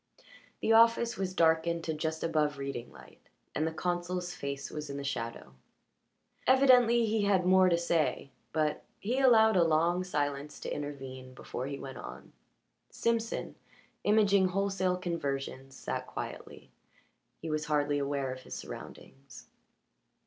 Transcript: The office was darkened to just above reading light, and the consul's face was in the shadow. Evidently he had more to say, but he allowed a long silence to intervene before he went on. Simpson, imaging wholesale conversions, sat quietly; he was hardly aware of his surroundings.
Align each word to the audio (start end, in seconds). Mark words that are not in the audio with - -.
The 0.61 0.73
office 0.73 1.15
was 1.15 1.35
darkened 1.35 1.83
to 1.83 1.93
just 1.93 2.23
above 2.23 2.57
reading 2.57 2.91
light, 2.91 3.21
and 3.53 3.67
the 3.67 3.71
consul's 3.71 4.33
face 4.33 4.71
was 4.71 4.89
in 4.89 4.97
the 4.97 5.03
shadow. 5.03 5.53
Evidently 6.47 7.05
he 7.05 7.21
had 7.25 7.45
more 7.45 7.69
to 7.69 7.77
say, 7.77 8.31
but 8.51 8.83
he 8.99 9.19
allowed 9.19 9.55
a 9.55 9.63
long 9.63 10.03
silence 10.03 10.59
to 10.61 10.73
intervene 10.73 11.35
before 11.35 11.67
he 11.67 11.77
went 11.77 11.99
on. 11.99 12.33
Simpson, 12.89 13.53
imaging 14.03 14.47
wholesale 14.47 14.97
conversions, 14.97 15.75
sat 15.77 16.07
quietly; 16.07 16.71
he 17.39 17.51
was 17.51 17.65
hardly 17.65 17.99
aware 17.99 18.33
of 18.33 18.41
his 18.41 18.55
surroundings. 18.55 19.45